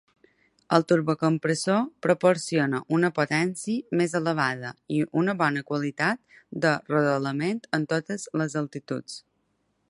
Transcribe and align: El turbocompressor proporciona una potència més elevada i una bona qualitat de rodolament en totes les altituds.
El 0.75 0.83
turbocompressor 0.91 1.83
proporciona 2.05 2.79
una 2.97 3.11
potència 3.19 3.97
més 4.01 4.15
elevada 4.21 4.71
i 4.97 5.03
una 5.25 5.37
bona 5.43 5.63
qualitat 5.69 6.41
de 6.65 6.73
rodolament 6.95 7.63
en 7.81 7.87
totes 7.95 8.27
les 8.43 8.59
altituds. 8.65 9.21